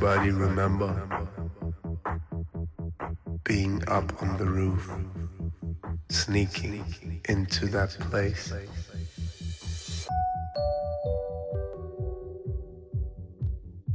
[0.00, 1.28] Does remember
[3.44, 4.90] being up on the roof,
[6.08, 8.50] sneaking into that place?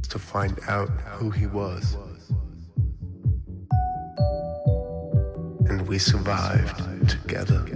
[0.08, 1.96] To find out who he was.
[5.68, 7.66] And we survived together,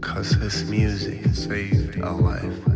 [0.00, 2.75] cause his music saved our life.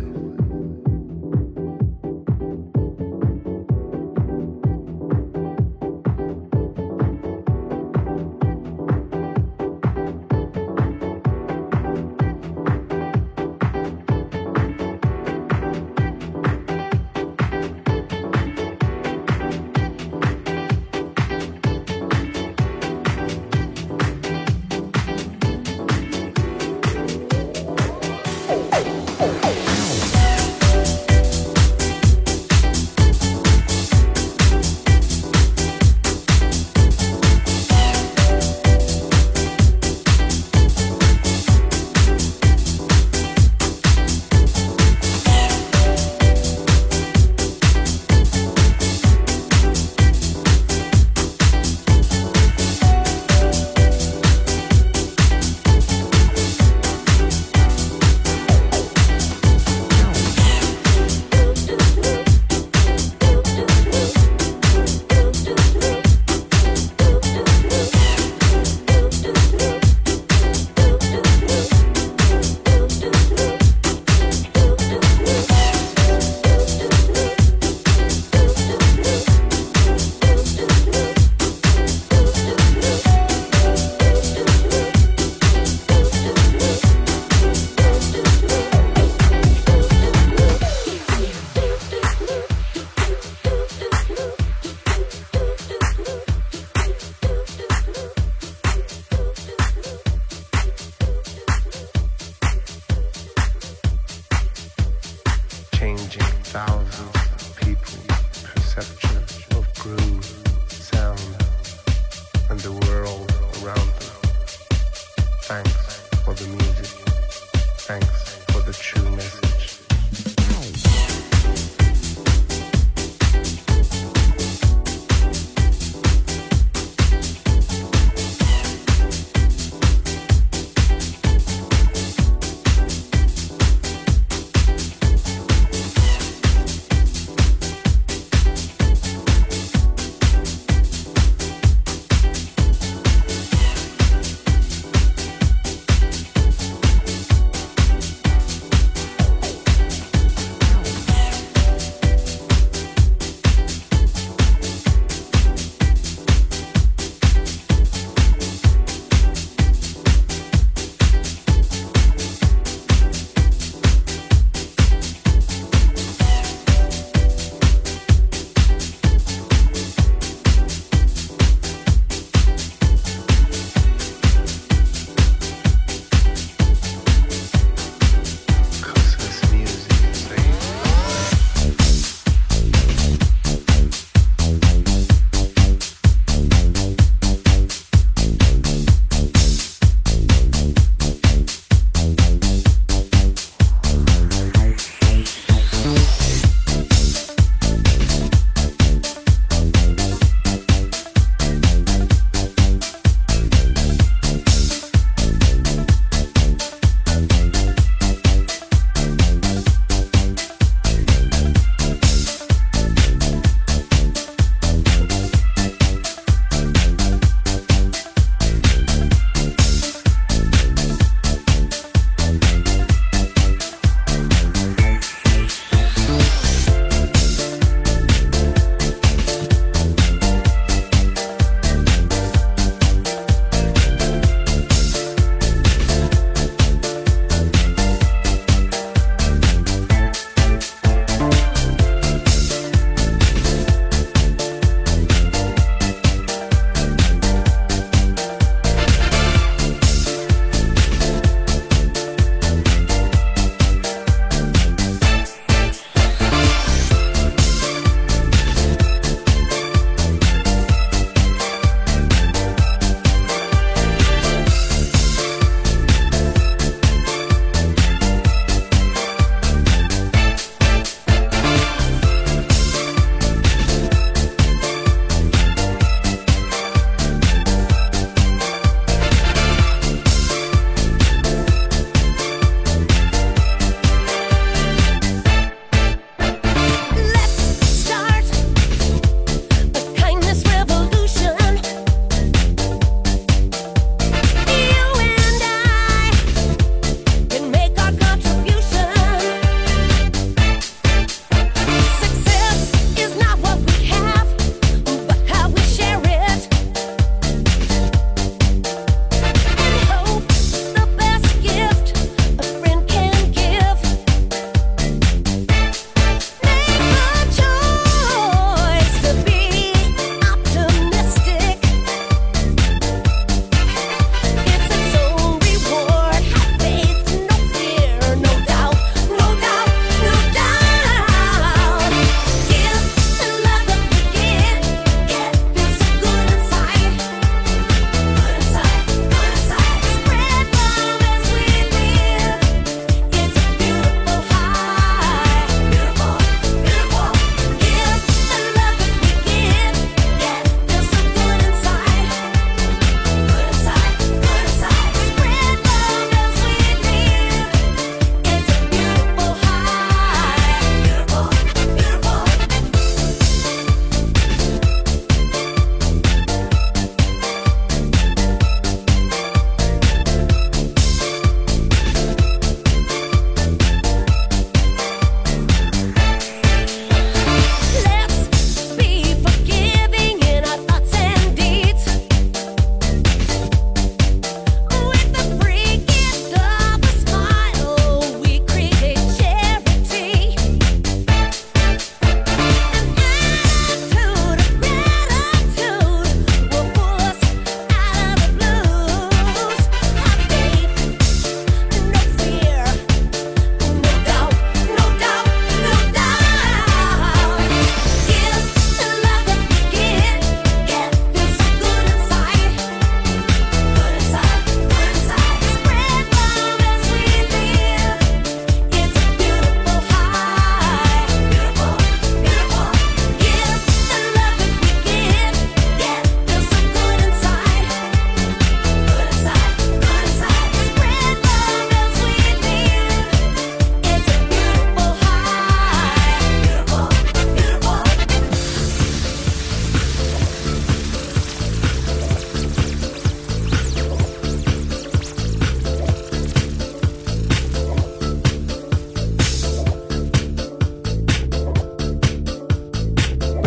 [106.51, 109.10] thousands of people perception.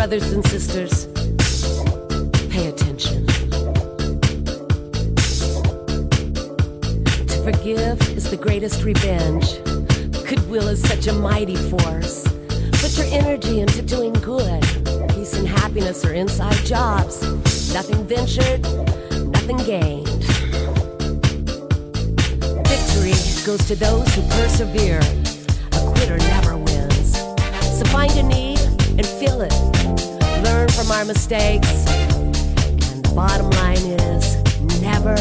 [0.06, 1.06] Brothers and sisters,
[2.50, 3.26] pay attention.
[7.26, 9.46] To forgive is the greatest revenge.
[10.28, 12.22] Goodwill is such a mighty force.
[12.82, 14.62] Put your energy into doing good.
[15.14, 17.22] Peace and happiness are inside jobs.
[17.72, 18.60] Nothing ventured,
[19.32, 20.22] nothing gained.
[22.68, 25.00] Victory goes to those who persevere.
[25.72, 27.16] A quitter never wins.
[27.78, 28.60] So find a need
[28.98, 29.73] and fill it.
[30.74, 31.86] From our mistakes.
[31.86, 35.14] And the bottom line is never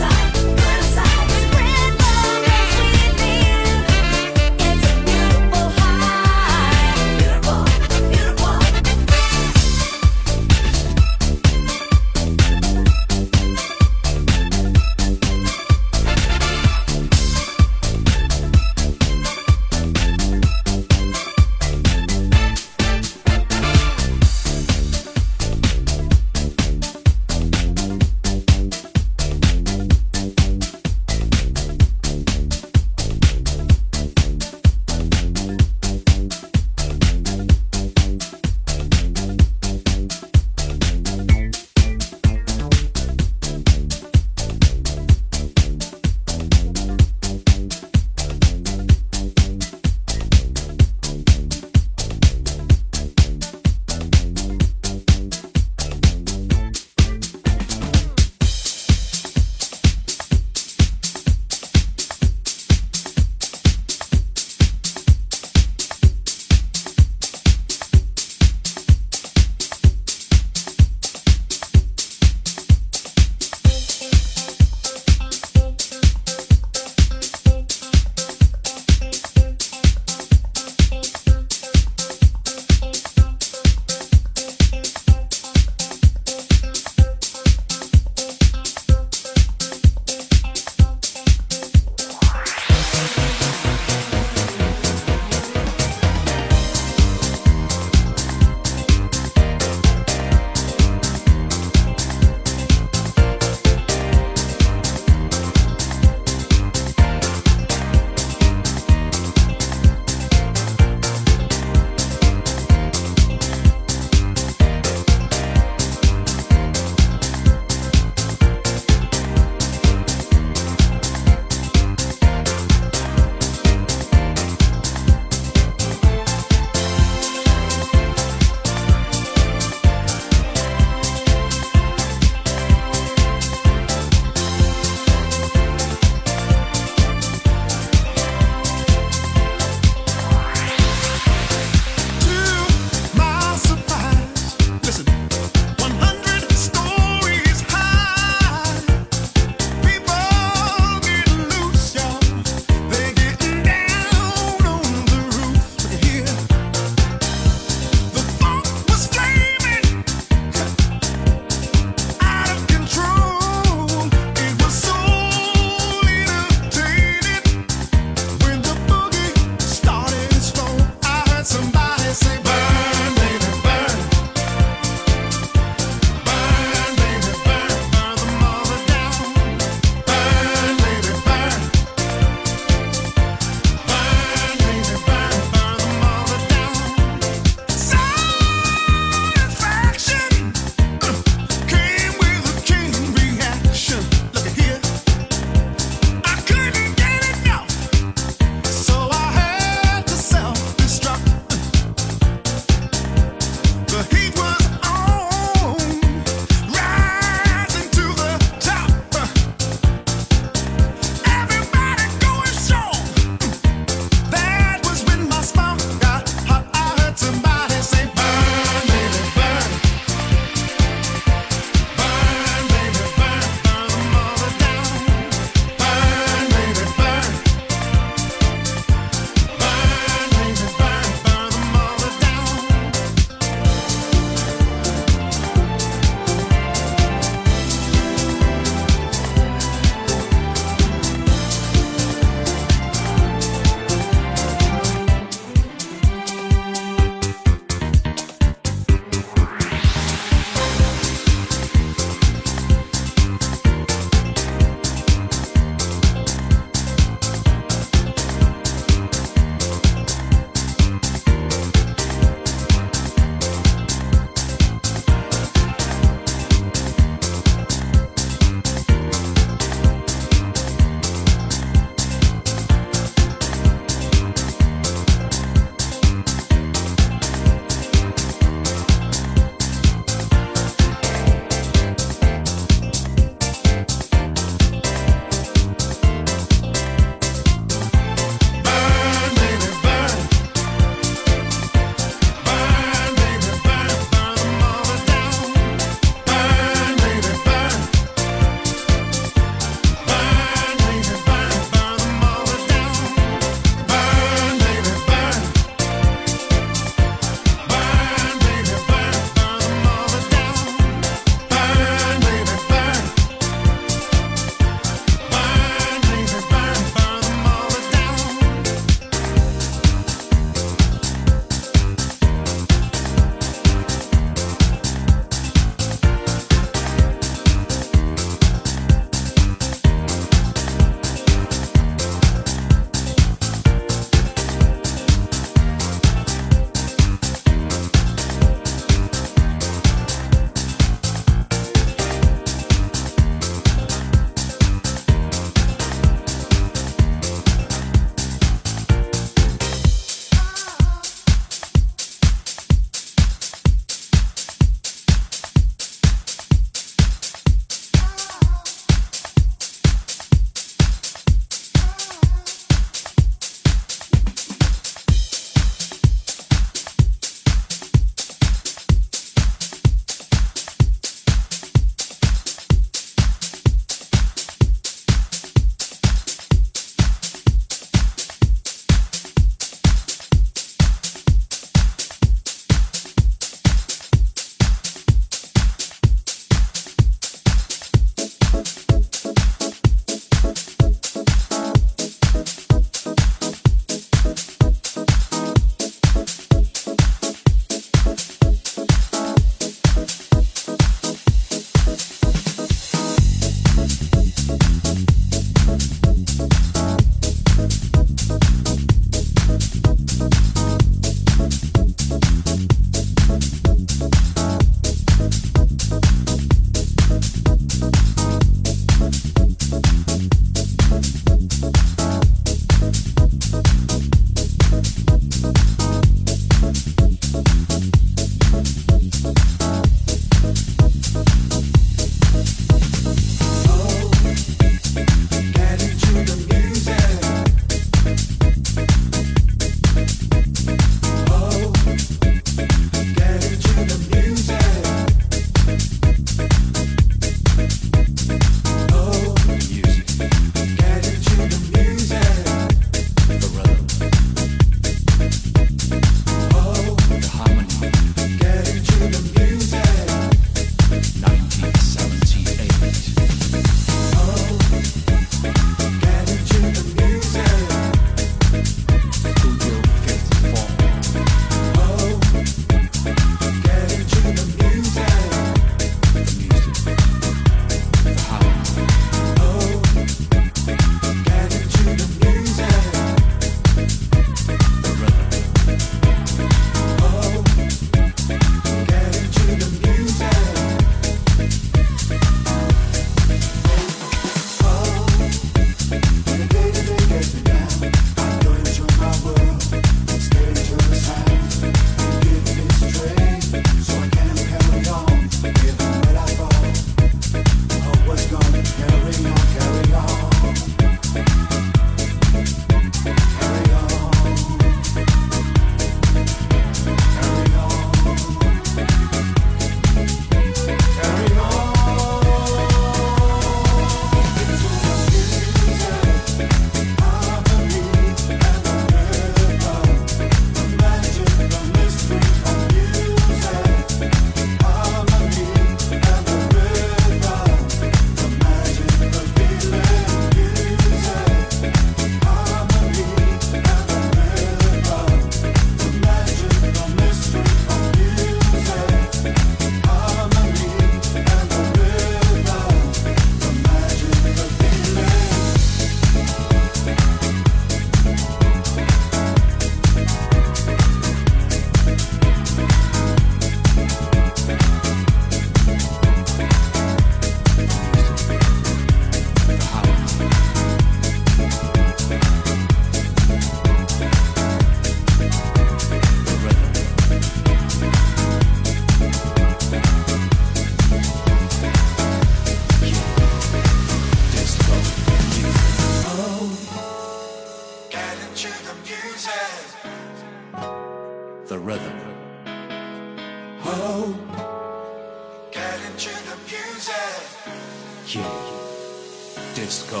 [599.68, 600.00] disco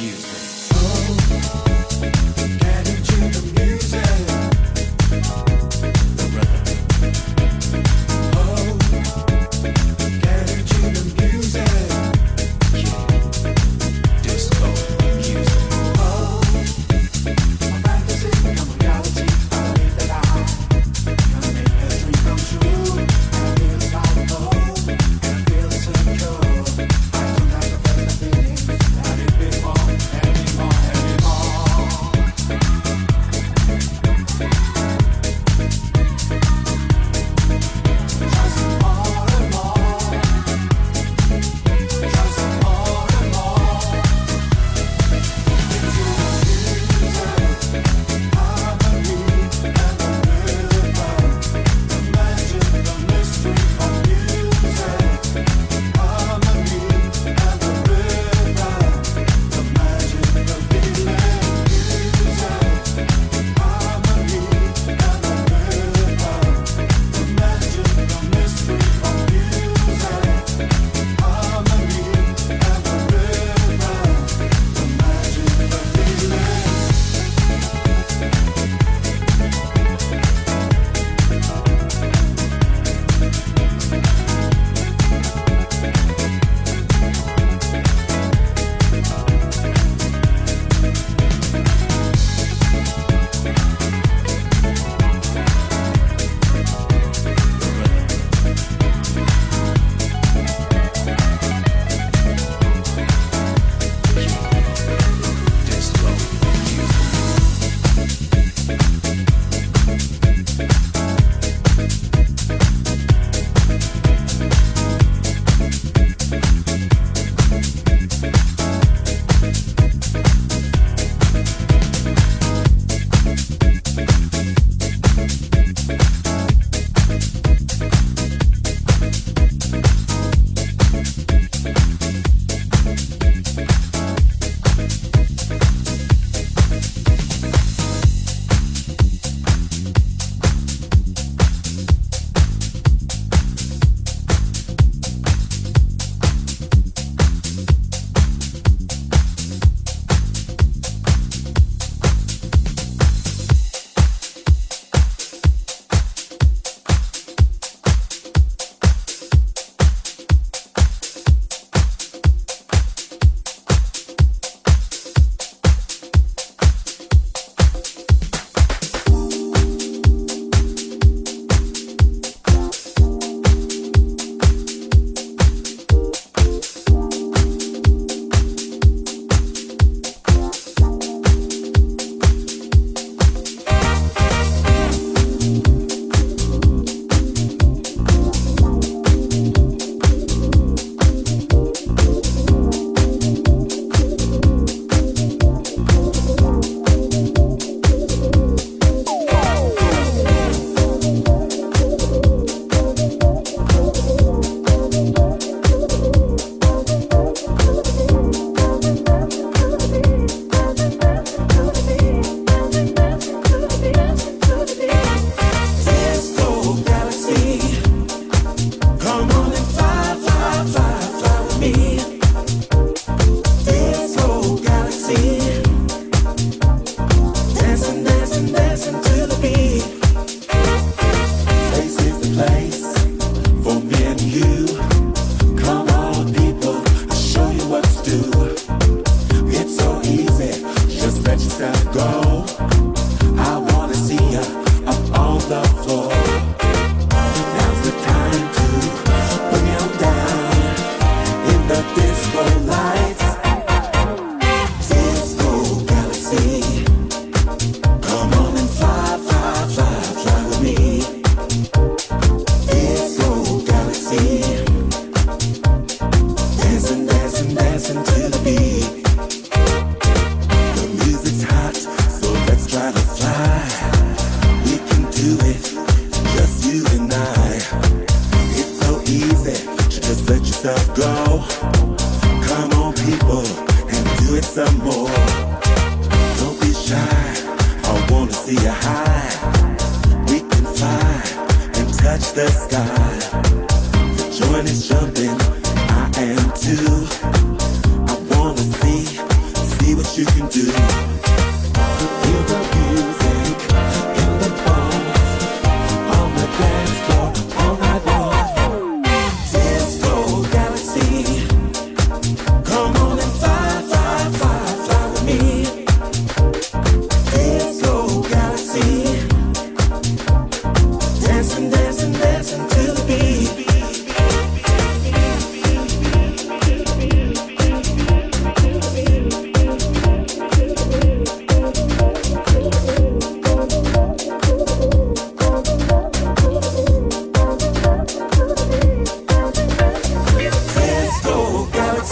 [0.00, 0.72] music.
[0.72, 1.16] Oh,
[2.58, 3.11] Get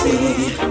[0.02, 0.69] Disco